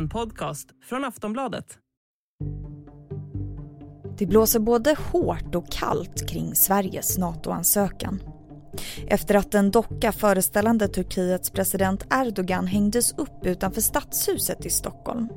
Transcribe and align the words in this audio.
En 0.00 0.08
podcast 0.08 0.68
från 0.88 1.04
Aftonbladet. 1.04 1.78
Det 4.18 4.26
blåser 4.26 4.60
både 4.60 4.96
hårt 5.12 5.54
och 5.54 5.72
kallt 5.72 6.28
kring 6.28 6.54
Sveriges 6.54 7.18
NATO-ansökan. 7.18 8.22
Efter 9.06 9.34
att 9.34 9.54
en 9.54 9.70
docka 9.70 10.12
föreställande 10.12 10.88
Turkiets 10.88 11.50
president 11.50 12.06
Erdogan 12.10 12.66
hängdes 12.66 13.18
upp 13.18 13.46
utanför 13.46 13.80
stadshuset 13.80 14.66
i 14.66 14.70
Stockholm 14.70 15.28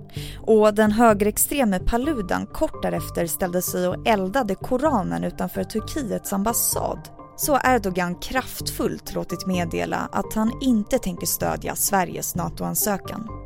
och 0.41 0.73
den 0.73 0.91
högerextreme 0.91 1.79
Paludan 1.79 2.45
kort 2.45 2.81
därefter 2.81 3.27
ställde 3.27 3.61
sig 3.61 3.87
och 3.87 4.07
eldade 4.07 4.55
Koranen 4.55 5.23
utanför 5.23 5.63
Turkiets 5.63 6.33
ambassad 6.33 7.09
så 7.35 7.53
har 7.53 7.75
Erdogan 7.75 8.15
kraftfullt 8.15 9.13
låtit 9.13 9.45
meddela 9.45 10.09
att 10.11 10.33
han 10.33 10.51
inte 10.61 10.99
tänker 10.99 11.27
stödja 11.27 11.75
Sveriges 11.75 12.35
NATO-ansökan. 12.35 13.42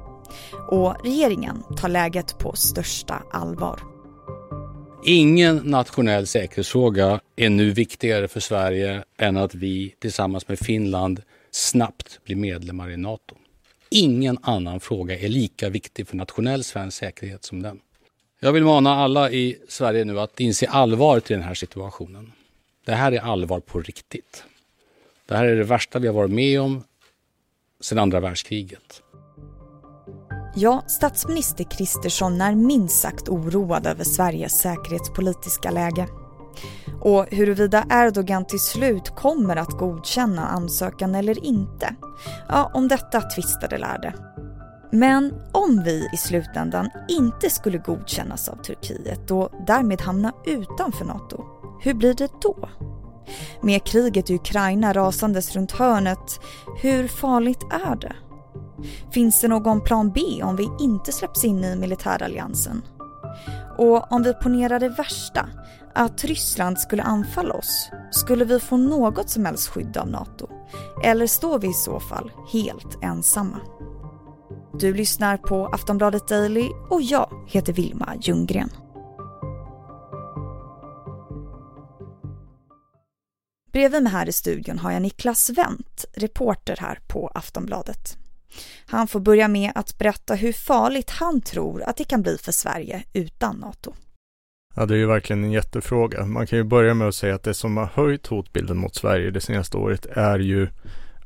Och 0.68 0.96
regeringen 1.04 1.64
tar 1.78 1.90
läget 1.90 2.40
på 2.40 2.56
största 2.56 3.24
allvar. 3.32 3.80
Ingen 5.04 5.58
nationell 5.58 6.28
säkerhetsfråga 6.28 7.20
är 7.36 7.50
nu 7.50 7.72
viktigare 7.72 8.28
för 8.28 8.40
Sverige 8.40 9.04
än 9.18 9.38
att 9.38 9.56
vi 9.56 9.96
tillsammans 10.00 10.48
med 10.48 10.60
Finland 10.60 11.22
snabbt 11.52 12.20
blir 12.24 12.36
medlemmar 12.36 12.90
i 12.92 12.98
Nato. 12.98 13.36
Ingen 13.90 14.38
annan 14.42 14.80
fråga 14.80 15.20
är 15.20 15.28
lika 15.28 15.70
viktig 15.70 16.08
för 16.08 16.16
nationell 16.16 16.64
svensk 16.64 16.98
säkerhet 16.98 17.44
som 17.44 17.62
den. 17.62 17.80
Jag 18.40 18.52
vill 18.52 18.64
mana 18.64 18.96
alla 18.96 19.32
i 19.32 19.58
Sverige 19.68 20.06
nu 20.06 20.20
att 20.20 20.40
inse 20.40 20.68
allvaret 20.68 21.32
i 21.32 21.34
den 21.34 21.44
här 21.44 21.54
situationen. 21.54 22.32
Det 22.86 22.94
här 22.94 23.12
är 23.12 23.20
allvar 23.20 23.60
på 23.60 23.80
riktigt. 23.80 24.44
Det 25.26 25.36
här 25.36 25.46
är 25.46 25.56
det 25.56 25.64
värsta 25.64 26.00
vi 26.00 26.08
har 26.08 26.14
varit 26.14 26.32
med 26.32 26.62
om 26.62 26.84
sedan 27.80 28.00
andra 28.00 28.20
världskriget. 28.20 29.02
Ja, 30.60 30.84
statsminister 30.88 31.64
Kristersson 31.64 32.42
är 32.42 32.56
minst 32.56 33.00
sagt 33.00 33.30
oroad 33.30 33.88
över 33.88 34.04
Sveriges 34.04 34.60
säkerhetspolitiska 34.60 35.72
läge. 35.72 36.08
Och 37.02 37.26
huruvida 37.32 37.86
Erdogan 37.90 38.46
till 38.46 38.60
slut 38.60 39.10
kommer 39.10 39.56
att 39.56 39.72
godkänna 39.72 40.48
ansökan 40.48 41.16
eller 41.16 41.46
inte, 41.46 41.96
ja, 42.48 42.72
om 42.74 42.88
detta 42.88 43.22
tvistade 43.22 43.78
lärde. 43.78 44.14
Men 44.92 45.34
om 45.52 45.84
vi 45.84 46.10
i 46.14 46.18
slutändan 46.18 46.90
inte 47.10 47.50
skulle 47.50 47.78
godkännas 47.78 48.50
av 48.50 48.56
Turkiet 48.56 49.32
och 49.32 49.50
därmed 49.68 50.02
hamna 50.02 50.34
utanför 50.46 51.06
NATO, 51.06 51.44
hur 51.82 51.94
blir 51.94 52.14
det 52.14 52.32
då? 52.42 52.70
Med 53.62 53.84
kriget 53.84 54.30
i 54.30 54.36
Ukraina 54.36 54.94
rasandes 54.94 55.56
runt 55.56 55.72
hörnet, 55.72 56.40
hur 56.82 57.08
farligt 57.08 57.64
är 57.72 57.96
det? 57.96 58.16
Finns 59.12 59.42
det 59.42 59.48
någon 59.48 59.82
plan 59.82 60.12
B 60.12 60.22
om 60.44 60.56
vi 60.56 60.70
inte 60.80 61.12
släpps 61.12 61.44
in 61.44 61.64
i 61.64 61.76
militäralliansen? 61.76 62.82
Och 63.78 64.12
om 64.12 64.24
vi 64.24 64.34
ponerar 64.34 64.80
det 64.80 64.90
värsta, 64.90 65.50
att 65.94 66.24
Ryssland 66.24 66.80
skulle 66.80 67.04
anfalla 67.04 67.54
oss, 67.54 67.90
skulle 68.12 68.46
vi 68.46 68.60
få 68.60 68.78
något 68.78 69.30
som 69.30 69.46
helst 69.46 69.68
skydd 69.68 69.98
av 69.98 70.10
NATO? 70.10 70.50
Eller 71.04 71.28
står 71.28 71.60
vi 71.60 71.68
i 71.68 71.74
så 71.74 72.00
fall 72.00 72.32
helt 72.54 73.04
ensamma? 73.04 73.60
Du 74.80 74.94
lyssnar 74.94 75.38
på 75.38 75.68
Aftonbladet 75.68 76.28
Daily 76.28 76.70
och 76.90 77.02
jag 77.02 77.30
heter 77.48 77.74
Vilma 77.74 78.16
Ljunggren. 78.22 78.70
Bredvid 83.72 84.04
mig 84.04 84.12
här 84.12 84.30
i 84.30 84.34
studion 84.34 84.80
har 84.80 84.92
jag 84.92 85.02
Niklas 85.02 85.50
Wendt, 85.50 86.06
reporter 86.14 86.78
här 86.80 87.00
på 87.08 87.28
Aftonbladet. 87.28 88.27
Han 88.86 89.08
får 89.08 89.20
börja 89.20 89.48
med 89.48 89.72
att 89.76 89.98
berätta 89.98 90.36
hur 90.36 90.54
farligt 90.54 91.10
han 91.10 91.42
tror 91.42 91.84
att 91.84 91.98
det 91.98 92.04
kan 92.04 92.22
bli 92.22 92.38
för 92.38 92.52
Sverige 92.52 93.04
utan 93.14 93.56
NATO. 93.56 93.94
Ja, 94.76 94.86
det 94.86 94.94
är 94.94 94.98
ju 94.98 95.06
verkligen 95.06 95.44
en 95.44 95.52
jättefråga. 95.52 96.26
Man 96.26 96.48
kan 96.48 96.60
ju 96.60 96.64
börja 96.64 96.94
med 96.94 97.08
att 97.08 97.16
säga 97.16 97.36
att 97.36 97.44
det 97.44 97.54
som 97.54 97.78
har 97.78 97.90
höjt 97.94 98.28
hotbilden 98.28 98.78
mot 98.78 98.96
Sverige 98.96 99.32
det 99.32 99.42
senaste 99.42 99.78
året 99.78 100.06
är 100.06 100.40
ju 100.40 100.68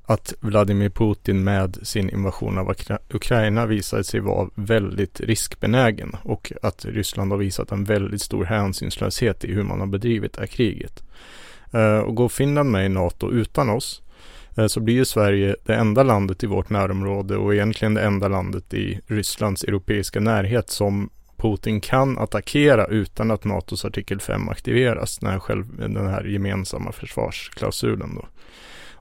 att 0.04 0.34
Vladimir 0.40 0.90
Putin 0.90 1.44
med 1.44 1.78
sin 1.82 2.10
invasion 2.10 2.58
av 2.58 2.76
Ukraina 3.10 3.66
visade 3.66 4.04
sig 4.04 4.20
vara 4.20 4.50
väldigt 4.56 5.20
riskbenägen 5.20 6.16
och 6.24 6.52
att 6.62 6.86
Ryssland 6.86 7.32
har 7.32 7.38
visat 7.38 7.72
en 7.72 7.84
väldigt 7.84 8.22
stor 8.22 8.46
hänsynslöshet 8.46 9.44
i 9.44 9.54
hur 9.54 9.64
man 9.64 9.80
har 9.80 9.88
bedrivit 9.88 10.34
det 10.34 10.40
här 10.40 10.48
kriget. 10.48 11.04
Eh, 11.74 11.98
och 11.98 12.16
går 12.16 12.30
Finland 12.30 12.72
med 12.72 12.86
i 12.86 12.90
NATO 12.90 13.32
utan 13.32 13.70
oss 13.70 14.02
Eh, 14.58 14.68
så 14.68 14.80
blir 14.80 14.96
ju 14.96 15.06
Sverige 15.06 15.56
det 15.66 15.76
enda 15.76 16.04
landet 16.04 16.44
i 16.44 16.48
vårt 16.48 16.70
närområde 16.70 17.38
och 17.38 17.54
egentligen 17.54 17.94
det 17.94 18.02
enda 18.02 18.28
landet 18.28 18.74
i 18.74 19.00
Rysslands 19.08 19.64
europeiska 19.64 20.20
närhet 20.20 20.70
som 20.70 21.10
Putin 21.38 21.82
kan 21.82 22.18
attackera 22.18 22.86
utan 22.86 23.32
att 23.32 23.44
NATOs 23.44 23.86
artikel 23.86 24.20
5 24.20 24.50
aktiveras, 24.50 25.22
när 25.22 25.40
själv, 25.40 25.66
den 25.78 26.08
här 26.08 26.24
gemensamma 26.24 26.92
försvarsklausulen 26.92 28.16
då. 28.16 28.26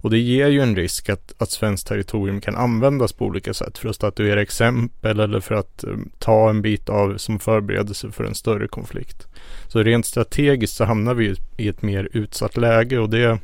Och 0.03 0.11
det 0.11 0.19
ger 0.19 0.49
ju 0.49 0.61
en 0.61 0.77
risk 0.77 1.09
att, 1.09 1.35
att 1.39 1.51
svenskt 1.51 1.87
territorium 1.87 2.41
kan 2.41 2.57
användas 2.57 3.13
på 3.13 3.25
olika 3.25 3.55
sätt 3.55 3.79
för 3.79 3.89
att 3.89 3.97
statuera 3.97 4.43
exempel 4.43 5.21
eller 5.21 5.41
för 5.41 5.55
att 5.55 5.85
um, 5.85 6.11
ta 6.19 6.51
en 6.51 6.63
bit 6.63 6.89
av 6.89 7.17
som 7.17 7.39
förberedelse 7.39 8.11
för 8.11 8.25
en 8.25 8.35
större 8.35 8.69
konflikt. 8.69 9.27
Så 9.69 9.83
rent 9.83 10.07
strategiskt 10.07 10.77
så 10.77 10.85
hamnar 10.85 11.15
vi 11.15 11.35
i 11.57 11.69
ett 11.69 11.83
mer 11.83 12.09
utsatt 12.13 12.57
läge 12.57 12.99
och 12.99 13.11
det 13.11 13.39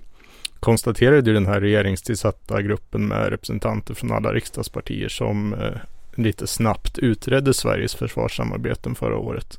konstaterade 0.66 1.30
ju 1.30 1.34
den 1.34 1.46
här 1.46 1.60
regeringstillsatta 1.60 2.62
gruppen 2.62 3.08
med 3.08 3.28
representanter 3.28 3.94
från 3.94 4.12
alla 4.12 4.32
riksdagspartier 4.32 5.08
som 5.08 5.54
eh, 5.54 5.76
lite 6.14 6.46
snabbt 6.46 6.98
utredde 6.98 7.54
Sveriges 7.54 7.94
försvarssamarbeten 7.94 8.94
förra 8.94 9.18
året 9.18 9.58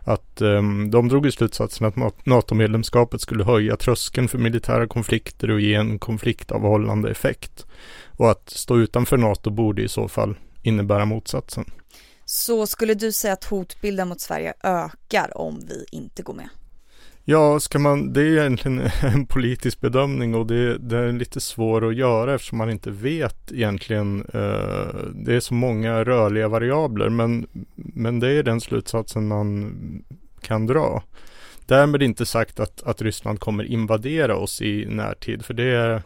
att 0.00 0.40
ehm, 0.40 0.90
de 0.90 1.08
drog 1.08 1.26
i 1.26 1.32
slutsatsen 1.32 1.86
att 1.86 2.26
NATO-medlemskapet 2.26 3.20
skulle 3.20 3.44
höja 3.44 3.76
tröskeln 3.76 4.28
för 4.28 4.38
militära 4.38 4.86
konflikter 4.86 5.50
och 5.50 5.60
ge 5.60 5.74
en 5.74 5.98
konfliktavhållande 5.98 7.10
effekt. 7.10 7.66
Och 8.16 8.30
att 8.30 8.50
stå 8.50 8.78
utanför 8.78 9.16
NATO 9.16 9.50
borde 9.50 9.82
i 9.82 9.88
så 9.88 10.08
fall 10.08 10.36
innebära 10.62 11.04
motsatsen. 11.04 11.64
Så 12.24 12.66
skulle 12.66 12.94
du 12.94 13.12
säga 13.12 13.32
att 13.32 13.44
hotbilden 13.44 14.08
mot 14.08 14.20
Sverige 14.20 14.54
ökar 14.62 15.38
om 15.38 15.60
vi 15.68 15.84
inte 15.92 16.22
går 16.22 16.34
med? 16.34 16.48
Ja, 17.28 17.60
ska 17.60 17.78
man, 17.78 18.12
det 18.12 18.20
är 18.20 18.38
egentligen 18.38 18.90
en 19.02 19.26
politisk 19.26 19.80
bedömning 19.80 20.34
och 20.34 20.46
det, 20.46 20.78
det 20.78 20.98
är 20.98 21.12
lite 21.12 21.40
svår 21.40 21.88
att 21.88 21.96
göra 21.96 22.34
eftersom 22.34 22.58
man 22.58 22.70
inte 22.70 22.90
vet 22.90 23.52
egentligen. 23.52 24.20
Eh, 24.34 24.94
det 25.14 25.34
är 25.34 25.40
så 25.40 25.54
många 25.54 26.04
rörliga 26.04 26.48
variabler 26.48 27.08
men, 27.08 27.46
men 27.74 28.20
det 28.20 28.28
är 28.28 28.42
den 28.42 28.60
slutsatsen 28.60 29.28
man 29.28 29.74
kan 30.40 30.66
dra. 30.66 31.02
Därmed 31.66 32.02
inte 32.02 32.26
sagt 32.26 32.60
att, 32.60 32.82
att 32.82 33.02
Ryssland 33.02 33.40
kommer 33.40 33.64
invadera 33.64 34.36
oss 34.36 34.62
i 34.62 34.86
närtid 34.88 35.44
för 35.44 35.54
det 35.54 35.70
är, 35.74 36.02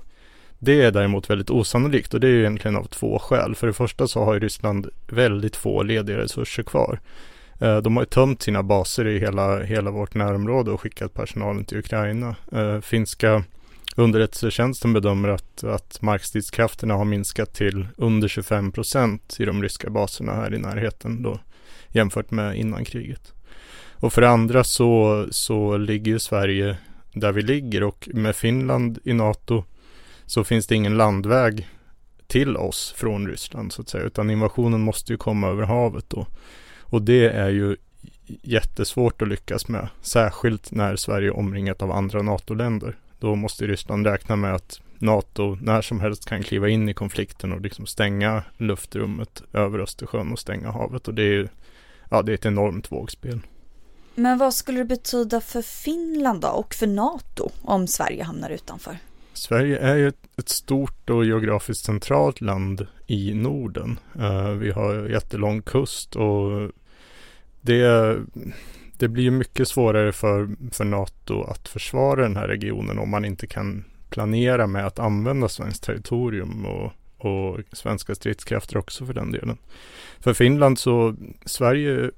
det 0.58 0.82
är 0.82 0.90
däremot 0.90 1.30
väldigt 1.30 1.50
osannolikt 1.50 2.14
och 2.14 2.20
det 2.20 2.28
är 2.28 2.38
egentligen 2.38 2.76
av 2.76 2.84
två 2.84 3.18
skäl. 3.18 3.54
För 3.54 3.66
det 3.66 3.72
första 3.72 4.06
så 4.06 4.24
har 4.24 4.40
Ryssland 4.40 4.88
väldigt 5.08 5.56
få 5.56 5.82
lediga 5.82 6.18
resurser 6.18 6.62
kvar. 6.62 7.00
Eh, 7.60 7.76
de 7.76 7.96
har 7.96 8.02
ju 8.02 8.06
tömt 8.06 8.42
sina 8.42 8.62
baser 8.62 9.06
i 9.06 9.18
hela, 9.18 9.62
hela 9.62 9.90
vårt 9.90 10.14
närområde 10.14 10.70
och 10.70 10.80
skickat 10.80 11.14
personalen 11.14 11.64
till 11.64 11.78
Ukraina. 11.78 12.36
Eh, 12.52 12.80
finska 12.80 13.44
underrättelsetjänsten 13.96 14.92
bedömer 14.92 15.28
att, 15.28 15.64
att 15.64 16.02
markstridskrafterna 16.02 16.94
har 16.94 17.04
minskat 17.04 17.54
till 17.54 17.86
under 17.96 18.28
25 18.28 18.72
procent 18.72 19.36
i 19.38 19.44
de 19.44 19.62
ryska 19.62 19.90
baserna 19.90 20.32
här 20.34 20.54
i 20.54 20.58
närheten 20.58 21.22
då, 21.22 21.40
jämfört 21.88 22.30
med 22.30 22.56
innan 22.56 22.84
kriget. 22.84 23.32
Och 23.92 24.12
för 24.12 24.20
det 24.20 24.30
andra 24.30 24.64
så, 24.64 25.26
så 25.30 25.76
ligger 25.76 26.18
Sverige 26.18 26.76
där 27.12 27.32
vi 27.32 27.42
ligger 27.42 27.82
och 27.82 28.08
med 28.14 28.36
Finland 28.36 28.98
i 29.04 29.12
NATO 29.12 29.64
så 30.26 30.44
finns 30.44 30.66
det 30.66 30.74
ingen 30.74 30.96
landväg 30.96 31.68
till 32.26 32.56
oss 32.56 32.94
från 32.96 33.28
Ryssland 33.28 33.72
så 33.72 33.82
att 33.82 33.88
säga, 33.88 34.04
utan 34.04 34.30
invasionen 34.30 34.80
måste 34.80 35.12
ju 35.12 35.16
komma 35.16 35.48
över 35.48 35.62
havet 35.62 36.04
då. 36.08 36.26
Och 36.90 37.02
det 37.02 37.28
är 37.28 37.48
ju 37.48 37.76
jättesvårt 38.26 39.22
att 39.22 39.28
lyckas 39.28 39.68
med, 39.68 39.88
särskilt 40.02 40.72
när 40.72 40.96
Sverige 40.96 41.28
är 41.28 41.36
omringat 41.36 41.82
av 41.82 41.92
andra 41.92 42.22
NATO-länder. 42.22 42.96
Då 43.18 43.34
måste 43.34 43.66
Ryssland 43.66 44.06
räkna 44.06 44.36
med 44.36 44.54
att 44.54 44.80
NATO 44.98 45.58
när 45.62 45.82
som 45.82 46.00
helst 46.00 46.28
kan 46.28 46.42
kliva 46.42 46.68
in 46.68 46.88
i 46.88 46.94
konflikten 46.94 47.52
och 47.52 47.60
liksom 47.60 47.86
stänga 47.86 48.42
luftrummet 48.56 49.42
över 49.52 49.78
Östersjön 49.78 50.32
och 50.32 50.38
stänga 50.38 50.70
havet. 50.70 51.08
Och 51.08 51.14
det 51.14 51.22
är, 51.22 51.50
ja, 52.10 52.22
det 52.22 52.32
är 52.32 52.34
ett 52.34 52.46
enormt 52.46 52.92
vågspel. 52.92 53.40
Men 54.14 54.38
vad 54.38 54.54
skulle 54.54 54.78
det 54.78 54.84
betyda 54.84 55.40
för 55.40 55.62
Finland 55.62 56.40
då 56.40 56.48
och 56.48 56.74
för 56.74 56.86
NATO 56.86 57.50
om 57.62 57.86
Sverige 57.86 58.24
hamnar 58.24 58.50
utanför? 58.50 58.98
Sverige 59.32 59.78
är 59.78 59.96
ju 59.96 60.08
ett, 60.08 60.38
ett 60.38 60.48
stort 60.48 61.10
och 61.10 61.24
geografiskt 61.24 61.84
centralt 61.84 62.40
land 62.40 62.86
i 63.06 63.34
Norden. 63.34 63.98
Uh, 64.16 64.50
vi 64.50 64.70
har 64.70 65.08
jättelång 65.08 65.62
kust 65.62 66.16
och 66.16 66.70
det, 67.60 68.18
det 68.98 69.08
blir 69.08 69.30
mycket 69.30 69.68
svårare 69.68 70.12
för, 70.12 70.48
för 70.72 70.84
NATO 70.84 71.42
att 71.42 71.68
försvara 71.68 72.22
den 72.22 72.36
här 72.36 72.48
regionen 72.48 72.98
om 72.98 73.10
man 73.10 73.24
inte 73.24 73.46
kan 73.46 73.84
planera 74.10 74.66
med 74.66 74.86
att 74.86 74.98
använda 74.98 75.48
svenskt 75.48 75.84
territorium 75.84 76.66
och, 76.66 76.92
och 77.16 77.60
svenska 77.72 78.14
stridskrafter 78.14 78.76
också 78.76 79.06
för 79.06 79.14
den 79.14 79.32
delen. 79.32 79.58
För 80.20 80.34
Finland 80.34 80.78
så, 80.78 81.16
Sverige 81.44 82.10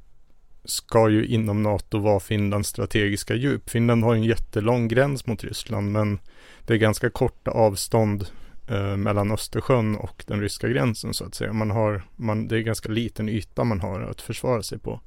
ska 0.64 1.08
ju 1.08 1.26
inom 1.26 1.62
NATO 1.62 1.98
vara 1.98 2.20
Finlands 2.20 2.68
strategiska 2.68 3.34
djup. 3.34 3.70
Finland 3.70 4.04
har 4.04 4.14
en 4.14 4.24
jättelång 4.24 4.88
gräns 4.88 5.26
mot 5.26 5.44
Ryssland 5.44 5.92
men 5.92 6.18
det 6.66 6.74
är 6.74 6.78
ganska 6.78 7.10
korta 7.10 7.50
avstånd 7.50 8.26
eh, 8.72 8.96
mellan 8.96 9.32
Östersjön 9.32 9.96
och 9.96 10.24
den 10.26 10.40
ryska 10.40 10.68
gränsen 10.68 11.14
så 11.14 11.24
att 11.24 11.34
säga. 11.34 11.52
Man 11.52 11.70
har, 11.70 12.02
man, 12.16 12.48
det 12.48 12.56
är 12.56 12.60
ganska 12.60 12.88
liten 12.88 13.28
yta 13.28 13.64
man 13.64 13.80
har 13.80 14.00
att 14.00 14.20
försvara 14.20 14.62
sig 14.62 14.78
på. 14.78 15.00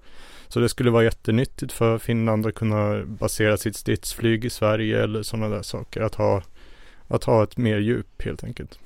Så 0.48 0.60
det 0.60 0.70
skulle 0.70 0.92
vara 0.92 1.04
jättenyttigt 1.04 1.72
för 1.72 1.98
Finland 1.98 2.46
att 2.46 2.56
kunna 2.56 3.06
basera 3.06 3.58
sitt 3.58 3.76
stridsflyg 3.76 4.46
i 4.46 4.50
Sverige 4.50 5.04
eller 5.04 5.24
sådana 5.24 5.50
där 5.50 5.62
saker. 5.62 6.02
Att 6.02 6.16
ha, 6.16 6.44
att 7.08 7.24
ha 7.24 7.44
ett 7.44 7.58
mer 7.58 7.78
djup 7.78 8.22
helt 8.22 8.44
enkelt. 8.44 8.80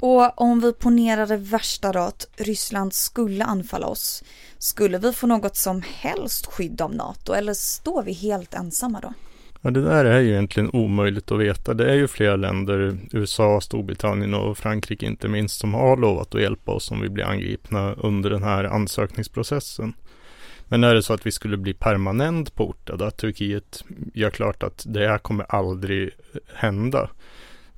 Och 0.00 0.40
om 0.40 0.60
vi 0.60 0.72
ponerar 0.72 1.26
det 1.26 1.36
värsta 1.36 1.92
då, 1.92 1.98
att 1.98 2.26
Ryssland 2.36 2.94
skulle 2.94 3.44
anfalla 3.44 3.86
oss, 3.86 4.24
skulle 4.58 4.98
vi 4.98 5.12
få 5.12 5.26
något 5.26 5.56
som 5.56 5.82
helst 5.86 6.46
skydd 6.46 6.80
av 6.80 6.94
NATO 6.94 7.32
eller 7.32 7.54
står 7.54 8.02
vi 8.02 8.12
helt 8.12 8.54
ensamma 8.54 9.00
då? 9.00 9.12
Ja, 9.60 9.70
det 9.70 9.82
där 9.82 10.04
är 10.04 10.20
ju 10.20 10.30
egentligen 10.30 10.70
omöjligt 10.72 11.32
att 11.32 11.40
veta. 11.40 11.74
Det 11.74 11.90
är 11.90 11.94
ju 11.94 12.08
flera 12.08 12.36
länder, 12.36 12.98
USA, 13.12 13.60
Storbritannien 13.60 14.34
och 14.34 14.58
Frankrike 14.58 15.06
inte 15.06 15.28
minst, 15.28 15.60
som 15.60 15.74
har 15.74 15.96
lovat 15.96 16.34
att 16.34 16.40
hjälpa 16.40 16.72
oss 16.72 16.90
om 16.90 17.00
vi 17.00 17.08
blir 17.08 17.24
angripna 17.24 17.92
under 17.92 18.30
den 18.30 18.42
här 18.42 18.64
ansökningsprocessen. 18.64 19.92
Men 20.68 20.84
är 20.84 20.94
det 20.94 21.02
så 21.02 21.12
att 21.12 21.26
vi 21.26 21.32
skulle 21.32 21.56
bli 21.56 21.74
permanent 21.74 22.54
portade, 22.54 23.06
att 23.06 23.16
Turkiet 23.16 23.84
gör 24.14 24.30
klart 24.30 24.62
att 24.62 24.84
det 24.88 25.08
här 25.08 25.18
kommer 25.18 25.46
aldrig 25.48 26.10
hända, 26.54 27.10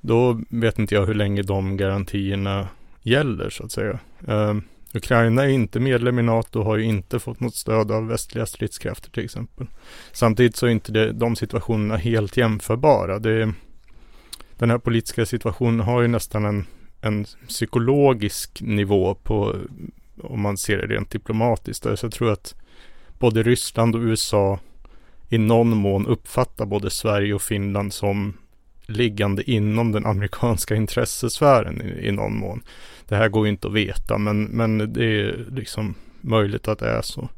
då 0.01 0.41
vet 0.49 0.79
inte 0.79 0.95
jag 0.95 1.05
hur 1.05 1.13
länge 1.13 1.41
de 1.41 1.77
garantierna 1.77 2.67
gäller 3.01 3.49
så 3.49 3.63
att 3.63 3.71
säga. 3.71 3.99
Ehm, 4.27 4.63
Ukraina 4.93 5.43
är 5.43 5.47
inte 5.47 5.79
medlem 5.79 6.19
i 6.19 6.23
NATO 6.23 6.59
och 6.59 6.65
har 6.65 6.77
ju 6.77 6.83
inte 6.83 7.19
fått 7.19 7.39
något 7.39 7.55
stöd 7.55 7.91
av 7.91 8.07
västliga 8.07 8.45
stridskrafter 8.45 9.11
till 9.11 9.25
exempel. 9.25 9.67
Samtidigt 10.11 10.55
så 10.55 10.65
är 10.65 10.69
inte 10.69 10.91
det, 10.91 11.11
de 11.11 11.35
situationerna 11.35 11.97
helt 11.97 12.37
jämförbara. 12.37 13.19
Det, 13.19 13.53
den 14.57 14.71
här 14.71 14.77
politiska 14.77 15.25
situationen 15.25 15.79
har 15.79 16.01
ju 16.01 16.07
nästan 16.07 16.45
en, 16.45 16.65
en 17.01 17.25
psykologisk 17.47 18.61
nivå 18.61 19.15
på, 19.15 19.55
om 20.21 20.41
man 20.41 20.57
ser 20.57 20.77
det 20.77 20.95
rent 20.95 21.11
diplomatiskt. 21.11 21.83
Så 21.83 22.05
jag 22.05 22.11
tror 22.11 22.31
att 22.31 22.55
både 23.19 23.43
Ryssland 23.43 23.95
och 23.95 24.01
USA 24.01 24.59
i 25.29 25.37
någon 25.37 25.77
mån 25.77 26.07
uppfattar 26.07 26.65
både 26.65 26.89
Sverige 26.89 27.33
och 27.33 27.41
Finland 27.41 27.93
som 27.93 28.33
liggande 28.89 29.51
inom 29.51 29.91
den 29.91 30.05
amerikanska 30.05 30.75
intressesfären 30.83 31.81
i, 31.81 32.07
i 32.07 32.11
någon 32.11 32.37
mån. 32.37 32.61
Det 33.07 33.15
här 33.15 33.29
går 33.29 33.45
ju 33.45 33.51
inte 33.51 33.67
att 33.67 33.73
veta 33.73 34.17
men, 34.17 34.43
men 34.43 34.93
det 34.93 35.05
är 35.05 35.45
liksom 35.51 35.95
möjligt 36.21 36.67
att 36.67 36.79
det 36.79 36.89
är 36.89 37.01
så. 37.01 37.29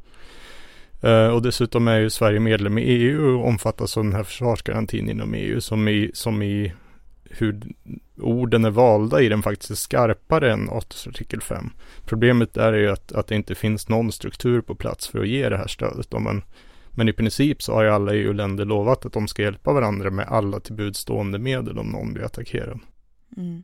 Uh, 1.03 1.27
och 1.27 1.41
dessutom 1.41 1.87
är 1.87 1.99
ju 1.99 2.09
Sverige 2.09 2.39
medlem 2.39 2.77
i 2.77 2.81
EU 2.81 3.39
och 3.39 3.47
omfattas 3.47 3.97
av 3.97 4.03
den 4.03 4.13
här 4.13 4.23
försvarsgarantin 4.23 5.09
inom 5.09 5.33
EU 5.33 5.61
som 5.61 5.87
i, 5.87 6.11
som 6.13 6.41
i 6.41 6.73
hur 7.23 7.61
orden 8.17 8.65
är 8.65 8.69
valda 8.69 9.21
i 9.21 9.29
den 9.29 9.43
faktiskt 9.43 9.71
är 9.71 9.75
skarpare 9.75 10.51
än 10.53 10.59
NATOs 10.59 11.07
artikel 11.07 11.41
5. 11.41 11.69
Problemet 12.05 12.53
där 12.53 12.73
är 12.73 12.77
ju 12.77 12.91
att, 12.91 13.11
att 13.11 13.27
det 13.27 13.35
inte 13.35 13.55
finns 13.55 13.89
någon 13.89 14.11
struktur 14.11 14.61
på 14.61 14.75
plats 14.75 15.07
för 15.07 15.19
att 15.19 15.27
ge 15.27 15.49
det 15.49 15.57
här 15.57 15.67
stödet. 15.67 16.13
Om 16.13 16.23
man 16.23 16.43
men 16.95 17.09
i 17.09 17.13
princip 17.13 17.61
så 17.61 17.73
har 17.73 17.83
ju 17.83 17.89
alla 17.89 18.15
EU-länder 18.15 18.65
lovat 18.65 19.05
att 19.05 19.13
de 19.13 19.27
ska 19.27 19.41
hjälpa 19.41 19.73
varandra 19.73 20.09
med 20.09 20.27
alla 20.27 20.59
tillbudstående 20.59 21.39
medel 21.39 21.79
om 21.79 21.87
någon 21.87 22.13
blir 22.13 22.23
attackerad. 22.23 22.79
Mm. 23.37 23.63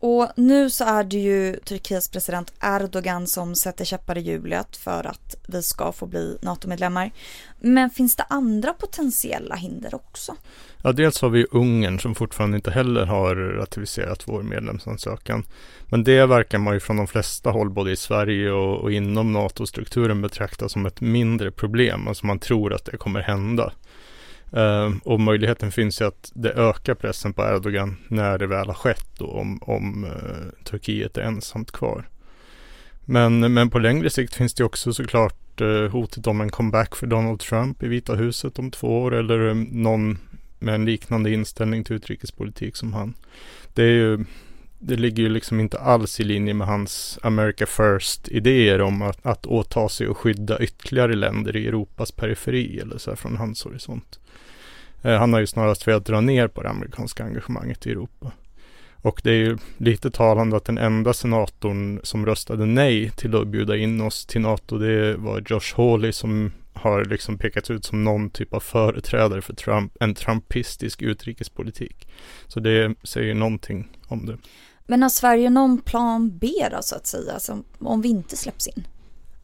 Och 0.00 0.28
nu 0.36 0.70
så 0.70 0.84
är 0.84 1.04
det 1.04 1.18
ju 1.18 1.56
Turkiets 1.56 2.10
president 2.10 2.52
Erdogan 2.60 3.26
som 3.26 3.54
sätter 3.54 3.84
käppar 3.84 4.18
i 4.18 4.20
hjulet 4.20 4.76
för 4.76 5.06
att 5.06 5.36
vi 5.48 5.62
ska 5.62 5.92
få 5.92 6.06
bli 6.06 6.38
NATO-medlemmar. 6.42 7.10
Men 7.60 7.90
finns 7.90 8.16
det 8.16 8.24
andra 8.28 8.72
potentiella 8.72 9.54
hinder 9.54 9.94
också? 9.94 10.36
Ja, 10.82 10.92
dels 10.92 11.22
har 11.22 11.28
vi 11.28 11.46
Ungern 11.50 11.98
som 11.98 12.14
fortfarande 12.14 12.56
inte 12.56 12.70
heller 12.70 13.06
har 13.06 13.34
ratificerat 13.34 14.28
vår 14.28 14.42
medlemsansökan. 14.42 15.44
Men 15.86 16.04
det 16.04 16.26
verkar 16.26 16.58
man 16.58 16.74
ju 16.74 16.80
från 16.80 16.96
de 16.96 17.06
flesta 17.06 17.50
håll, 17.50 17.70
både 17.70 17.90
i 17.92 17.96
Sverige 17.96 18.50
och, 18.50 18.80
och 18.80 18.92
inom 18.92 19.32
NATO-strukturen 19.32 20.22
betrakta 20.22 20.68
som 20.68 20.86
ett 20.86 21.00
mindre 21.00 21.50
problem. 21.50 22.08
Alltså 22.08 22.26
man 22.26 22.38
tror 22.38 22.74
att 22.74 22.84
det 22.84 22.96
kommer 22.96 23.20
hända. 23.20 23.72
Uh, 24.56 24.96
och 25.04 25.20
möjligheten 25.20 25.72
finns 25.72 26.00
ju 26.00 26.04
att 26.04 26.32
det 26.34 26.52
ökar 26.52 26.94
pressen 26.94 27.32
på 27.32 27.42
Erdogan 27.42 27.96
när 28.08 28.38
det 28.38 28.46
väl 28.46 28.66
har 28.66 28.74
skett 28.74 29.08
då, 29.18 29.26
om, 29.26 29.58
om 29.62 30.04
uh, 30.04 30.64
Turkiet 30.64 31.16
är 31.16 31.22
ensamt 31.22 31.72
kvar. 31.72 32.08
Men, 33.04 33.52
men 33.54 33.70
på 33.70 33.78
längre 33.78 34.10
sikt 34.10 34.34
finns 34.34 34.54
det 34.54 34.64
också 34.64 34.92
såklart 34.92 35.60
uh, 35.60 35.88
hotet 35.88 36.26
om 36.26 36.40
en 36.40 36.50
comeback 36.50 36.96
för 36.96 37.06
Donald 37.06 37.40
Trump 37.40 37.82
i 37.82 37.88
Vita 37.88 38.14
huset 38.14 38.58
om 38.58 38.70
två 38.70 39.02
år 39.02 39.14
eller 39.14 39.38
um, 39.40 39.62
någon 39.62 40.18
med 40.58 40.74
en 40.74 40.84
liknande 40.84 41.30
inställning 41.32 41.84
till 41.84 41.96
utrikespolitik 41.96 42.76
som 42.76 42.92
han. 42.92 43.14
Det 43.74 43.82
är 43.82 43.86
ju 43.86 44.24
det 44.78 44.96
ligger 44.96 45.22
ju 45.22 45.28
liksom 45.28 45.60
inte 45.60 45.78
alls 45.78 46.20
i 46.20 46.24
linje 46.24 46.54
med 46.54 46.66
hans 46.66 47.18
America 47.22 47.66
First 47.66 48.28
idéer 48.28 48.80
om 48.80 49.02
att, 49.02 49.26
att 49.26 49.46
åta 49.46 49.88
sig 49.88 50.08
och 50.08 50.18
skydda 50.18 50.58
ytterligare 50.58 51.14
länder 51.14 51.56
i 51.56 51.66
Europas 51.66 52.12
periferi 52.12 52.78
eller 52.78 52.98
så 52.98 53.10
här 53.10 53.16
från 53.16 53.36
hans 53.36 53.64
horisont. 53.64 54.20
Eh, 55.02 55.18
han 55.18 55.32
har 55.32 55.40
ju 55.40 55.46
snarast 55.46 55.88
velat 55.88 56.06
dra 56.06 56.20
ner 56.20 56.48
på 56.48 56.62
det 56.62 56.68
amerikanska 56.68 57.24
engagemanget 57.24 57.86
i 57.86 57.90
Europa. 57.90 58.32
Och 59.02 59.20
det 59.24 59.30
är 59.30 59.36
ju 59.36 59.58
lite 59.76 60.10
talande 60.10 60.56
att 60.56 60.64
den 60.64 60.78
enda 60.78 61.12
senatorn 61.12 62.00
som 62.02 62.26
röstade 62.26 62.66
nej 62.66 63.10
till 63.10 63.36
att 63.36 63.46
bjuda 63.46 63.76
in 63.76 64.00
oss 64.00 64.26
till 64.26 64.40
NATO, 64.40 64.78
det 64.78 65.16
var 65.16 65.42
Josh 65.46 65.76
Hawley 65.76 66.12
som 66.12 66.52
har 66.72 67.04
liksom 67.04 67.38
pekats 67.38 67.70
ut 67.70 67.84
som 67.84 68.04
någon 68.04 68.30
typ 68.30 68.54
av 68.54 68.60
företrädare 68.60 69.42
för 69.42 69.54
Trump, 69.54 69.92
en 70.00 70.14
trumpistisk 70.14 71.02
utrikespolitik. 71.02 72.08
Så 72.46 72.60
det 72.60 72.94
säger 73.02 73.34
någonting 73.34 73.88
om 74.06 74.26
det. 74.26 74.38
Men 74.90 75.02
har 75.02 75.08
Sverige 75.08 75.50
någon 75.50 75.80
plan 75.80 76.38
B 76.38 76.48
då 76.70 76.82
så 76.82 76.96
att 76.96 77.06
säga, 77.06 77.32
alltså, 77.32 77.62
om 77.78 78.02
vi 78.02 78.08
inte 78.08 78.36
släpps 78.36 78.66
in? 78.66 78.86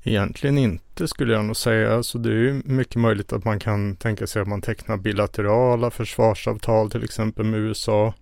Egentligen 0.03 0.59
inte 0.59 1.09
skulle 1.09 1.33
jag 1.33 1.45
nog 1.45 1.57
säga. 1.57 1.95
Alltså 1.95 2.19
det 2.19 2.29
är 2.29 2.35
ju 2.35 2.63
mycket 2.65 2.97
möjligt 2.97 3.33
att 3.33 3.45
man 3.45 3.59
kan 3.59 3.97
tänka 3.97 4.27
sig 4.27 4.43
att 4.43 4.49
man 4.49 4.63
tecknar 4.63 4.97
bilaterala 4.97 5.91
försvarsavtal 5.91 6.91
till 6.91 7.05
exempel 7.05 7.45
med 7.45 7.61
USA. 7.61 8.15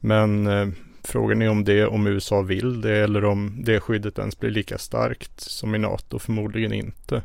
Men 0.00 0.46
eh, 0.46 0.68
frågan 1.02 1.42
är 1.42 1.50
om 1.50 1.64
det, 1.64 1.86
om 1.86 2.06
USA 2.06 2.42
vill 2.42 2.80
det 2.80 2.96
eller 2.96 3.24
om 3.24 3.62
det 3.64 3.80
skyddet 3.80 4.18
ens 4.18 4.40
blir 4.40 4.50
lika 4.50 4.78
starkt 4.78 5.40
som 5.40 5.74
i 5.74 5.78
NATO. 5.78 6.18
Förmodligen 6.18 6.72
inte. 6.72 7.22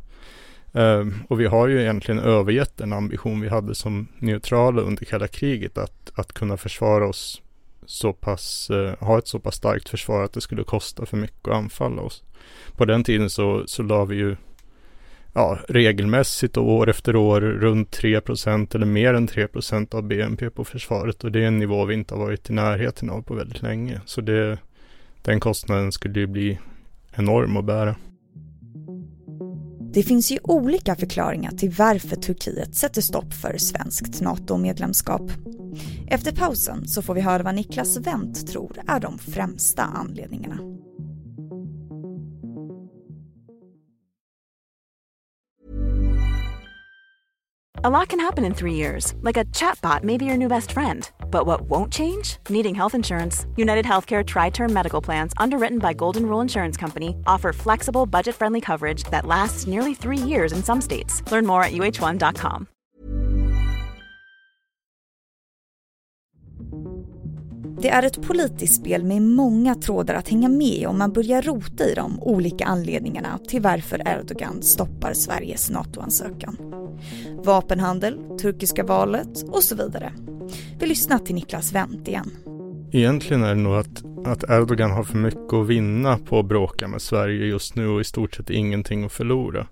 Eh, 0.73 1.05
och 1.27 1.39
vi 1.39 1.45
har 1.45 1.67
ju 1.67 1.81
egentligen 1.81 2.19
övergett 2.19 2.77
den 2.77 2.93
ambition 2.93 3.41
vi 3.41 3.49
hade 3.49 3.75
som 3.75 4.07
neutrala 4.19 4.81
under 4.81 5.05
kalla 5.05 5.27
kriget 5.27 5.77
att, 5.77 6.11
att 6.15 6.33
kunna 6.33 6.57
försvara 6.57 7.07
oss 7.07 7.41
så 7.85 8.13
pass, 8.13 8.69
eh, 8.69 8.95
ha 8.99 9.17
ett 9.17 9.27
så 9.27 9.39
pass 9.39 9.55
starkt 9.55 9.89
försvar 9.89 10.23
att 10.23 10.33
det 10.33 10.41
skulle 10.41 10.63
kosta 10.63 11.05
för 11.05 11.17
mycket 11.17 11.47
att 11.47 11.55
anfalla 11.55 12.01
oss. 12.01 12.23
På 12.77 12.85
den 12.85 13.03
tiden 13.03 13.29
så, 13.29 13.63
så 13.67 13.83
la 13.83 14.05
vi 14.05 14.15
ju 14.15 14.35
ja, 15.33 15.59
regelmässigt 15.69 16.57
och 16.57 16.69
år 16.71 16.89
efter 16.89 17.15
år 17.15 17.41
runt 17.41 17.99
3% 17.99 18.75
eller 18.75 18.85
mer 18.85 19.13
än 19.13 19.27
3% 19.27 19.95
av 19.95 20.03
BNP 20.03 20.49
på 20.49 20.63
försvaret 20.63 21.23
och 21.23 21.31
det 21.31 21.43
är 21.43 21.47
en 21.47 21.59
nivå 21.59 21.85
vi 21.85 21.93
inte 21.93 22.13
har 22.13 22.21
varit 22.21 22.49
i 22.49 22.53
närheten 22.53 23.09
av 23.09 23.21
på 23.21 23.33
väldigt 23.33 23.61
länge. 23.61 24.01
Så 24.05 24.21
det, 24.21 24.57
den 25.21 25.39
kostnaden 25.39 25.91
skulle 25.91 26.19
ju 26.19 26.27
bli 26.27 26.59
enorm 27.15 27.57
att 27.57 27.65
bära. 27.65 27.95
Det 29.95 30.03
finns 30.03 30.31
ju 30.31 30.39
olika 30.43 30.95
förklaringar 30.95 31.51
till 31.51 31.71
varför 31.71 32.15
Turkiet 32.15 32.75
sätter 32.75 33.01
stopp 33.01 33.33
för 33.33 33.57
svenskt 33.57 34.21
NATO-medlemskap. 34.21 35.31
Efter 36.07 36.31
pausen 36.31 36.87
så 36.87 37.01
får 37.01 37.13
vi 37.13 37.21
höra 37.21 37.43
vad 37.43 37.55
Niklas 37.55 37.97
Wendt 37.97 38.47
tror 38.47 38.79
är 38.87 38.99
de 38.99 39.17
främsta 39.17 39.83
anledningarna. 39.83 40.59
A 47.83 47.89
lot 47.89 48.09
can 48.09 48.19
happen 48.19 48.45
in 48.45 48.53
three 48.53 48.73
years, 48.73 49.13
like 49.23 49.41
a 49.41 49.45
chatbot 49.53 50.03
may 50.03 50.17
be 50.17 50.25
your 50.25 50.37
new 50.37 50.49
best 50.49 50.71
friend. 50.71 51.09
But 51.29 51.45
what 51.45 51.69
won't 51.69 51.91
change? 51.93 52.37
Needing 52.49 52.75
health 52.75 52.95
insurance. 52.95 53.45
United 53.57 53.85
Healthcare 53.85 54.25
Tri 54.25 54.49
Term 54.49 54.73
Medical 54.73 55.01
Plans, 55.01 55.33
underwritten 55.35 55.79
by 55.79 55.93
Golden 55.93 56.25
Rule 56.25 56.41
Insurance 56.41 56.77
Company, 56.77 57.17
offer 57.27 57.53
flexible, 57.53 58.05
budget 58.05 58.35
friendly 58.35 58.61
coverage 58.61 59.03
that 59.11 59.25
lasts 59.25 59.67
nearly 59.67 59.93
three 59.93 60.17
years 60.17 60.53
in 60.53 60.63
some 60.63 60.81
states. 60.81 61.21
Learn 61.31 61.45
more 61.45 61.63
at 61.63 61.73
uh1.com. 61.73 62.67
Det 67.85 67.89
är 67.89 68.03
ett 68.03 68.27
politiskt 68.27 68.75
spel 68.75 69.03
med 69.03 69.21
många 69.21 69.75
trådar 69.75 70.13
att 70.13 70.29
hänga 70.29 70.49
med 70.49 70.87
om 70.87 70.97
man 70.97 71.13
börjar 71.13 71.41
rota 71.41 71.83
i 71.85 71.93
de 71.93 72.19
olika 72.23 72.65
anledningarna 72.65 73.39
till 73.47 73.61
varför 73.61 74.01
Erdogan 74.07 74.61
stoppar 74.61 75.13
Sveriges 75.13 75.69
NATO-ansökan. 75.69 76.57
Vapenhandel, 77.43 78.19
turkiska 78.41 78.83
valet 78.83 79.43
och 79.49 79.63
så 79.63 79.75
vidare. 79.75 80.13
Vi 80.79 80.85
lyssnar 80.85 81.19
till 81.19 81.35
Niklas 81.35 81.73
Wendt 81.73 82.07
igen. 82.07 82.31
Egentligen 82.91 83.43
är 83.43 83.55
det 83.55 83.61
nog 83.61 83.75
att 83.75 84.03
att 84.25 84.43
Erdogan 84.43 84.91
har 84.91 85.03
för 85.03 85.17
mycket 85.17 85.53
att 85.53 85.67
vinna 85.67 86.17
på 86.17 86.39
att 86.39 86.45
bråka 86.45 86.87
med 86.87 87.01
Sverige 87.01 87.45
just 87.45 87.75
nu 87.75 87.87
och 87.87 88.01
i 88.01 88.03
stort 88.03 88.35
sett 88.35 88.49
ingenting 88.49 89.03
att 89.03 89.11
förlora. 89.11 89.67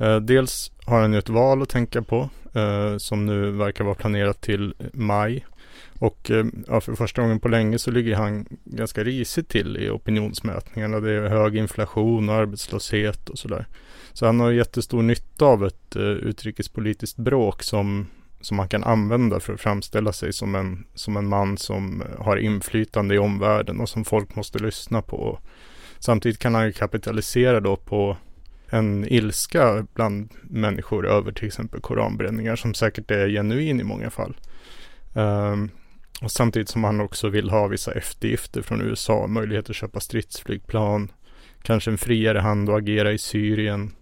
Eh, 0.00 0.16
dels 0.16 0.72
har 0.86 1.00
han 1.00 1.12
ju 1.12 1.18
ett 1.18 1.28
val 1.28 1.62
att 1.62 1.68
tänka 1.68 2.02
på 2.02 2.30
eh, 2.54 2.96
som 2.96 3.26
nu 3.26 3.50
verkar 3.50 3.84
vara 3.84 3.94
planerat 3.94 4.40
till 4.40 4.74
maj. 4.92 5.46
Och 5.98 6.30
eh, 6.30 6.46
ja, 6.66 6.80
för 6.80 6.94
första 6.94 7.22
gången 7.22 7.40
på 7.40 7.48
länge 7.48 7.78
så 7.78 7.90
ligger 7.90 8.16
han 8.16 8.46
ganska 8.64 9.04
risigt 9.04 9.48
till 9.48 9.76
i 9.76 9.90
opinionsmätningarna. 9.90 11.00
Det 11.00 11.12
är 11.12 11.28
hög 11.28 11.56
inflation 11.56 12.28
och 12.28 12.34
arbetslöshet 12.34 13.28
och 13.28 13.38
sådär. 13.38 13.66
Så 14.12 14.26
han 14.26 14.40
har 14.40 14.50
jättestor 14.50 15.02
nytta 15.02 15.44
av 15.44 15.66
ett 15.66 15.96
utrikespolitiskt 15.96 17.18
bråk 17.18 17.62
som, 17.62 18.06
som 18.40 18.56
man 18.56 18.68
kan 18.68 18.84
använda 18.84 19.40
för 19.40 19.54
att 19.54 19.60
framställa 19.60 20.12
sig 20.12 20.32
som 20.32 20.54
en, 20.54 20.84
som 20.94 21.16
en 21.16 21.28
man 21.28 21.58
som 21.58 22.02
har 22.18 22.36
inflytande 22.36 23.14
i 23.14 23.18
omvärlden 23.18 23.80
och 23.80 23.88
som 23.88 24.04
folk 24.04 24.36
måste 24.36 24.58
lyssna 24.58 25.02
på. 25.02 25.38
Samtidigt 25.98 26.38
kan 26.38 26.54
han 26.54 26.66
ju 26.66 26.72
kapitalisera 26.72 27.60
då 27.60 27.76
på 27.76 28.16
en 28.70 29.04
ilska 29.08 29.86
bland 29.94 30.30
människor 30.42 31.06
över 31.06 31.32
till 31.32 31.46
exempel 31.46 31.80
koranbränningar 31.80 32.56
som 32.56 32.74
säkert 32.74 33.10
är 33.10 33.28
genuin 33.28 33.80
i 33.80 33.84
många 33.84 34.10
fall. 34.10 34.36
Um, 35.12 35.70
och 36.22 36.32
samtidigt 36.32 36.68
som 36.68 36.84
han 36.84 37.00
också 37.00 37.28
vill 37.28 37.50
ha 37.50 37.66
vissa 37.66 37.92
eftergifter 37.92 38.62
från 38.62 38.80
USA, 38.80 39.26
möjlighet 39.26 39.70
att 39.70 39.76
köpa 39.76 40.00
stridsflygplan, 40.00 41.12
kanske 41.62 41.90
en 41.90 41.98
friare 41.98 42.38
hand 42.38 42.70
att 42.70 42.76
agera 42.76 43.12
i 43.12 43.18
Syrien, 43.18 43.92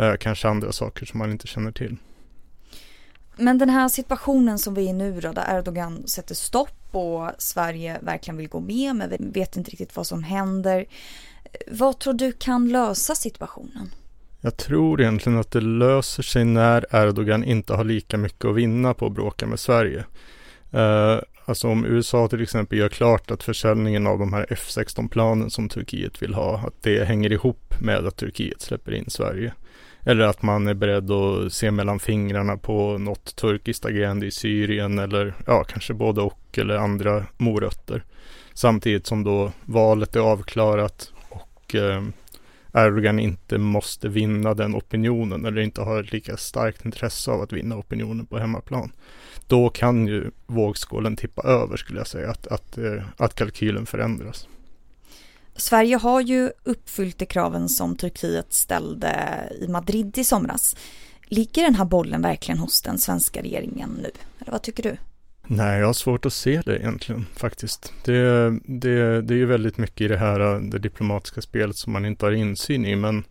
uh, 0.00 0.14
kanske 0.20 0.48
andra 0.48 0.72
saker 0.72 1.06
som 1.06 1.18
man 1.18 1.30
inte 1.30 1.46
känner 1.46 1.72
till. 1.72 1.96
Men 3.38 3.58
den 3.58 3.70
här 3.70 3.88
situationen 3.88 4.58
som 4.58 4.74
vi 4.74 4.84
är 4.84 4.90
i 4.90 4.92
nu 4.92 5.20
då, 5.20 5.32
där 5.32 5.58
Erdogan 5.58 6.06
sätter 6.06 6.34
stopp 6.34 6.88
och 6.90 7.30
Sverige 7.38 7.98
verkligen 8.02 8.36
vill 8.36 8.48
gå 8.48 8.60
med, 8.60 8.96
men 8.96 9.32
vet 9.32 9.56
inte 9.56 9.70
riktigt 9.70 9.96
vad 9.96 10.06
som 10.06 10.22
händer. 10.22 10.86
Vad 11.66 11.98
tror 11.98 12.12
du 12.12 12.32
kan 12.32 12.68
lösa 12.68 13.14
situationen? 13.14 13.90
Jag 14.40 14.56
tror 14.56 15.00
egentligen 15.00 15.38
att 15.38 15.50
det 15.50 15.60
löser 15.60 16.22
sig 16.22 16.44
när 16.44 16.86
Erdogan 16.90 17.44
inte 17.44 17.74
har 17.74 17.84
lika 17.84 18.16
mycket 18.16 18.44
att 18.44 18.56
vinna 18.56 18.94
på 18.94 19.06
att 19.06 19.12
bråka 19.12 19.46
med 19.46 19.60
Sverige. 19.60 20.04
Uh, 20.74 21.18
alltså 21.44 21.68
om 21.68 21.84
USA 21.84 22.28
till 22.28 22.42
exempel 22.42 22.78
gör 22.78 22.88
klart 22.88 23.30
att 23.30 23.42
försäljningen 23.42 24.06
av 24.06 24.18
de 24.18 24.32
här 24.32 24.46
F16-planen 24.50 25.50
som 25.50 25.68
Turkiet 25.68 26.22
vill 26.22 26.34
ha, 26.34 26.58
att 26.66 26.82
det 26.82 27.04
hänger 27.04 27.32
ihop 27.32 27.74
med 27.80 28.06
att 28.06 28.16
Turkiet 28.16 28.60
släpper 28.60 28.94
in 28.94 29.10
Sverige. 29.10 29.52
Eller 30.08 30.24
att 30.24 30.42
man 30.42 30.66
är 30.66 30.74
beredd 30.74 31.10
att 31.10 31.52
se 31.52 31.70
mellan 31.70 32.00
fingrarna 32.00 32.56
på 32.56 32.98
något 32.98 33.36
turkiskt 33.36 33.84
agerande 33.84 34.26
i 34.26 34.30
Syrien 34.30 34.98
eller 34.98 35.34
ja, 35.46 35.64
kanske 35.64 35.94
både 35.94 36.20
och 36.20 36.58
eller 36.58 36.76
andra 36.76 37.24
morötter. 37.36 38.04
Samtidigt 38.54 39.06
som 39.06 39.24
då 39.24 39.52
valet 39.64 40.16
är 40.16 40.20
avklarat 40.20 41.12
och 41.28 41.74
eh, 41.74 42.02
Erdogan 42.72 43.18
inte 43.18 43.58
måste 43.58 44.08
vinna 44.08 44.54
den 44.54 44.74
opinionen 44.74 45.46
eller 45.46 45.60
inte 45.60 45.80
har 45.80 46.02
ett 46.02 46.12
lika 46.12 46.36
starkt 46.36 46.84
intresse 46.84 47.30
av 47.30 47.40
att 47.40 47.52
vinna 47.52 47.76
opinionen 47.76 48.26
på 48.26 48.38
hemmaplan. 48.38 48.92
Då 49.46 49.68
kan 49.68 50.06
ju 50.06 50.30
vågskålen 50.46 51.16
tippa 51.16 51.42
över 51.42 51.76
skulle 51.76 52.00
jag 52.00 52.06
säga, 52.06 52.30
att, 52.30 52.46
att, 52.46 52.78
eh, 52.78 53.02
att 53.16 53.34
kalkylen 53.34 53.86
förändras. 53.86 54.48
Sverige 55.58 55.96
har 55.96 56.20
ju 56.20 56.50
uppfyllt 56.64 57.18
de 57.18 57.26
kraven 57.26 57.68
som 57.68 57.96
Turkiet 57.96 58.52
ställde 58.52 59.12
i 59.60 59.68
Madrid 59.68 60.18
i 60.18 60.24
somras. 60.24 60.76
Ligger 61.24 61.62
den 61.62 61.74
här 61.74 61.84
bollen 61.84 62.22
verkligen 62.22 62.58
hos 62.58 62.82
den 62.82 62.98
svenska 62.98 63.42
regeringen 63.42 63.98
nu? 64.02 64.10
Eller 64.40 64.52
vad 64.52 64.62
tycker 64.62 64.82
du? 64.82 64.96
Nej, 65.46 65.80
jag 65.80 65.86
har 65.86 65.92
svårt 65.92 66.26
att 66.26 66.32
se 66.32 66.62
det 66.64 66.78
egentligen 66.78 67.26
faktiskt. 67.36 67.92
Det, 68.04 68.50
det, 68.64 69.22
det 69.22 69.34
är 69.34 69.38
ju 69.38 69.46
väldigt 69.46 69.78
mycket 69.78 70.00
i 70.00 70.08
det 70.08 70.16
här 70.16 70.40
äh, 70.40 70.60
det 70.60 70.78
diplomatiska 70.78 71.40
spelet 71.40 71.76
som 71.76 71.92
man 71.92 72.04
inte 72.04 72.26
har 72.26 72.32
insyn 72.32 72.84
i. 72.84 72.96
Men, 72.96 73.24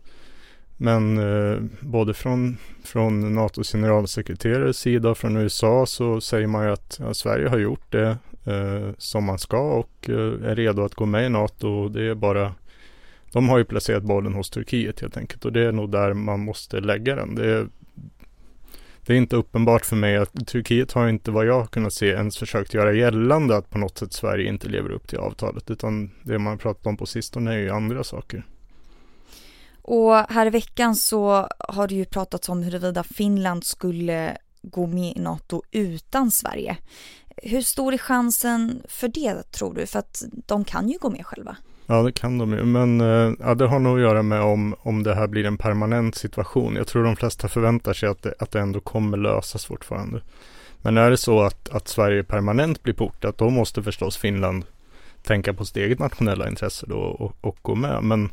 men 0.76 1.18
eh, 1.18 1.62
både 1.80 2.14
från, 2.14 2.58
från 2.84 3.34
NATOs 3.34 3.72
generalsekreterares 3.72 4.78
sida 4.78 5.10
och 5.10 5.18
från 5.18 5.36
USA 5.36 5.86
så 5.86 6.20
säger 6.20 6.46
man 6.46 6.64
ju 6.64 6.72
att 6.72 6.96
ja, 7.00 7.14
Sverige 7.14 7.48
har 7.48 7.58
gjort 7.58 7.92
det 7.92 8.18
Eh, 8.44 8.90
som 8.98 9.24
man 9.24 9.38
ska 9.38 9.60
och 9.60 10.08
eh, 10.08 10.50
är 10.50 10.54
redo 10.54 10.84
att 10.84 10.94
gå 10.94 11.06
med 11.06 11.26
i 11.26 11.28
NATO. 11.28 11.88
Det 11.88 12.02
är 12.02 12.14
bara 12.14 12.54
de 13.32 13.48
har 13.48 13.58
ju 13.58 13.64
placerat 13.64 14.02
bollen 14.02 14.34
hos 14.34 14.50
Turkiet 14.50 15.00
helt 15.00 15.16
enkelt 15.16 15.44
och 15.44 15.52
det 15.52 15.62
är 15.62 15.72
nog 15.72 15.90
där 15.90 16.14
man 16.14 16.40
måste 16.40 16.80
lägga 16.80 17.14
den. 17.14 17.34
Det 17.34 17.50
är, 17.50 17.68
det 19.06 19.12
är 19.12 19.16
inte 19.16 19.36
uppenbart 19.36 19.84
för 19.84 19.96
mig 19.96 20.16
att 20.16 20.46
Turkiet 20.46 20.92
har 20.92 21.08
inte 21.08 21.30
vad 21.30 21.46
jag 21.46 21.70
kunnat 21.70 21.92
se 21.92 22.06
ens 22.06 22.38
försökt 22.38 22.74
göra 22.74 22.92
gällande 22.92 23.56
att 23.56 23.70
på 23.70 23.78
något 23.78 23.98
sätt 23.98 24.12
Sverige 24.12 24.48
inte 24.48 24.68
lever 24.68 24.90
upp 24.90 25.08
till 25.08 25.18
avtalet 25.18 25.70
utan 25.70 26.10
det 26.22 26.38
man 26.38 26.58
pratat 26.58 26.86
om 26.86 26.96
på 26.96 27.06
sistone 27.06 27.54
är 27.54 27.58
ju 27.58 27.70
andra 27.70 28.04
saker. 28.04 28.46
Och 29.82 30.14
här 30.14 30.46
i 30.46 30.50
veckan 30.50 30.96
så 30.96 31.48
har 31.58 31.88
det 31.88 31.94
ju 31.94 32.04
pratats 32.04 32.48
om 32.48 32.62
huruvida 32.62 33.02
Finland 33.02 33.64
skulle 33.64 34.36
gå 34.62 34.86
med 34.86 35.16
i 35.16 35.20
NATO 35.20 35.62
utan 35.70 36.30
Sverige. 36.30 36.76
Hur 37.42 37.60
stor 37.60 37.94
är 37.94 37.98
chansen 37.98 38.82
för 38.88 39.08
det 39.08 39.52
tror 39.52 39.74
du? 39.74 39.86
För 39.86 39.98
att 39.98 40.22
de 40.46 40.64
kan 40.64 40.88
ju 40.88 40.98
gå 40.98 41.10
med 41.10 41.26
själva. 41.26 41.56
Ja, 41.86 42.02
det 42.02 42.12
kan 42.12 42.38
de 42.38 42.52
ju. 42.52 42.64
Men 42.64 43.00
eh, 43.00 43.32
ja, 43.40 43.54
det 43.54 43.66
har 43.66 43.78
nog 43.78 43.96
att 43.96 44.02
göra 44.02 44.22
med 44.22 44.40
om, 44.40 44.74
om 44.80 45.02
det 45.02 45.14
här 45.14 45.26
blir 45.26 45.44
en 45.44 45.58
permanent 45.58 46.14
situation. 46.14 46.76
Jag 46.76 46.86
tror 46.86 47.04
de 47.04 47.16
flesta 47.16 47.48
förväntar 47.48 47.92
sig 47.92 48.08
att 48.08 48.22
det, 48.22 48.34
att 48.38 48.50
det 48.50 48.60
ändå 48.60 48.80
kommer 48.80 49.16
lösas 49.16 49.64
fortfarande. 49.66 50.20
Men 50.82 50.96
är 50.96 51.10
det 51.10 51.16
så 51.16 51.40
att, 51.40 51.68
att 51.68 51.88
Sverige 51.88 52.24
permanent 52.24 52.82
blir 52.82 52.94
portat, 52.94 53.38
då 53.38 53.50
måste 53.50 53.82
förstås 53.82 54.16
Finland 54.16 54.64
tänka 55.22 55.54
på 55.54 55.64
sitt 55.64 55.76
eget 55.76 55.98
nationella 55.98 56.48
intresse 56.48 56.86
då 56.88 56.98
och, 56.98 57.36
och 57.40 57.58
gå 57.62 57.74
med. 57.74 58.02
Men 58.02 58.30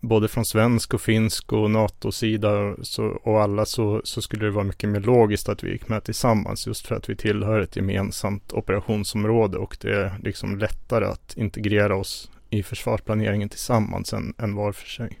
både 0.00 0.28
från 0.28 0.44
svensk 0.44 0.94
och 0.94 1.00
finsk 1.00 1.52
och 1.52 1.70
NATO-sida 1.70 2.74
och 3.22 3.42
alla 3.42 3.64
så, 3.66 4.00
så 4.04 4.22
skulle 4.22 4.44
det 4.44 4.50
vara 4.50 4.64
mycket 4.64 4.88
mer 4.88 5.00
logiskt 5.00 5.48
att 5.48 5.64
vi 5.64 5.72
gick 5.72 5.88
med 5.88 6.04
tillsammans 6.04 6.66
just 6.66 6.86
för 6.86 6.94
att 6.94 7.08
vi 7.08 7.16
tillhör 7.16 7.60
ett 7.60 7.76
gemensamt 7.76 8.52
operationsområde 8.52 9.58
och 9.58 9.76
det 9.80 9.92
är 9.92 10.18
liksom 10.22 10.58
lättare 10.58 11.04
att 11.04 11.36
integrera 11.36 11.96
oss 11.96 12.30
i 12.50 12.62
försvarsplaneringen 12.62 13.48
tillsammans 13.48 14.12
än, 14.12 14.34
än 14.38 14.54
var 14.54 14.72
för 14.72 14.88
sig. 14.88 15.20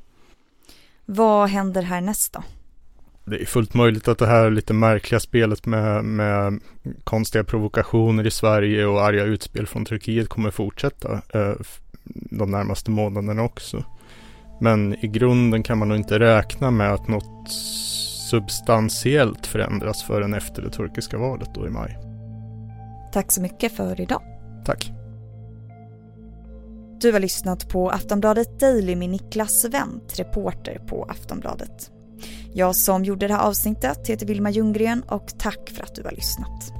Vad 1.04 1.48
händer 1.48 1.82
härnäst 1.82 2.32
då? 2.32 2.42
Det 3.24 3.42
är 3.42 3.46
fullt 3.46 3.74
möjligt 3.74 4.08
att 4.08 4.18
det 4.18 4.26
här 4.26 4.50
lite 4.50 4.72
märkliga 4.72 5.20
spelet 5.20 5.66
med, 5.66 6.04
med 6.04 6.60
konstiga 7.04 7.44
provokationer 7.44 8.26
i 8.26 8.30
Sverige 8.30 8.86
och 8.86 9.02
arga 9.02 9.24
utspel 9.24 9.66
från 9.66 9.84
Turkiet 9.84 10.28
kommer 10.28 10.50
fortsätta 10.50 11.22
eh, 11.34 11.54
de 12.14 12.50
närmaste 12.50 12.90
månaderna 12.90 13.42
också. 13.42 13.84
Men 14.60 15.04
i 15.04 15.08
grunden 15.08 15.62
kan 15.62 15.78
man 15.78 15.88
nog 15.88 15.96
inte 15.96 16.18
räkna 16.18 16.70
med 16.70 16.92
att 16.92 17.08
något 17.08 17.50
substantiellt 18.30 19.46
förändras 19.46 20.02
förrän 20.02 20.34
efter 20.34 20.62
det 20.62 20.70
turkiska 20.70 21.18
valet 21.18 21.54
då 21.54 21.66
i 21.66 21.70
maj. 21.70 21.98
Tack 23.12 23.32
så 23.32 23.42
mycket 23.42 23.72
för 23.72 24.00
idag. 24.00 24.22
Tack. 24.64 24.92
Du 27.00 27.12
har 27.12 27.20
lyssnat 27.20 27.68
på 27.68 27.90
Aftonbladet 27.90 28.60
Daily 28.60 28.96
med 28.96 29.10
Niklas 29.10 29.64
Wendt, 29.64 30.18
reporter 30.18 30.78
på 30.86 31.04
Aftonbladet. 31.04 31.90
Jag 32.52 32.76
som 32.76 33.04
gjorde 33.04 33.28
det 33.28 33.34
här 33.34 33.46
avsnittet 33.48 34.08
heter 34.08 34.26
Vilma 34.26 34.50
Ljunggren 34.50 35.02
och 35.02 35.38
tack 35.38 35.70
för 35.70 35.82
att 35.82 35.94
du 35.94 36.02
har 36.02 36.10
lyssnat. 36.10 36.79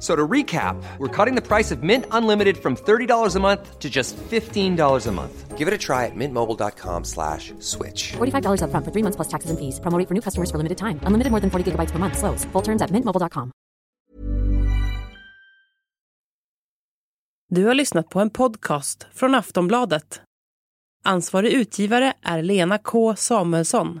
So 0.00 0.16
to 0.16 0.26
recap, 0.26 0.82
we're 0.98 1.24
cutting 1.24 1.34
the 1.34 1.46
price 1.46 1.70
of 1.70 1.82
Mint 1.82 2.06
Unlimited 2.10 2.56
from 2.56 2.74
$30 2.74 3.36
a 3.36 3.40
month 3.40 3.78
to 3.78 3.90
just 3.90 4.16
$15 4.16 5.06
a 5.06 5.12
month. 5.12 5.58
Give 5.58 5.68
it 5.68 5.74
a 5.74 5.78
try 5.78 6.06
at 6.06 6.16
mintmobile.com 6.16 7.04
slash 7.04 7.52
switch. 7.58 8.12
$45 8.12 8.62
up 8.64 8.70
front 8.70 8.84
for 8.86 8.92
three 8.92 9.02
months 9.02 9.16
plus 9.16 9.28
taxes 9.28 9.50
and 9.50 9.58
fees. 9.58 9.78
Promoting 9.80 10.06
for 10.06 10.14
new 10.14 10.22
customers 10.22 10.50
for 10.50 10.56
limited 10.56 10.78
time. 10.78 11.00
Unlimited 11.04 11.30
more 11.30 11.40
than 11.40 11.50
40 11.50 11.72
gigabytes 11.72 11.92
per 11.92 11.98
month. 11.98 12.16
Slows. 12.16 12.46
Full 12.52 12.62
terms 12.62 12.82
at 12.82 12.90
mintmobile.com. 12.90 13.50
Du 17.50 17.66
har 17.66 17.74
lyssnat 17.74 18.08
på 18.08 18.20
en 18.20 18.30
podcast 18.30 19.06
från 19.12 19.34
Aftonbladet. 19.34 20.22
Ansvarig 21.04 21.52
utgivare 21.52 22.12
är 22.22 22.42
Lena 22.42 22.78
K 22.78 23.16
Samuelsson. 23.16 24.00